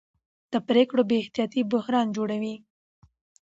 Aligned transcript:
د 0.51 0.53
پرېکړو 0.67 1.01
بې 1.09 1.17
احتیاطي 1.21 1.61
بحران 1.71 2.07
جوړوي 2.17 2.55